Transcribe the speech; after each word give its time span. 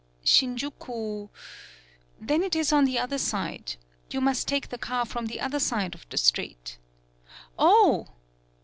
"Shinjuku.... 0.25 1.27
Then 2.19 2.41
it 2.41 2.55
is 2.55 2.73
on 2.73 2.85
the 2.85 2.97
other 2.97 3.19
side. 3.19 3.75
You 4.09 4.19
must 4.19 4.47
take 4.47 4.69
the 4.69 4.79
car 4.79 5.05
from 5.05 5.27
the 5.27 5.39
other 5.39 5.59
side 5.59 5.93
of 5.93 6.09
the 6.09 6.17
street." 6.17 6.79
"Oh!" 7.59 8.07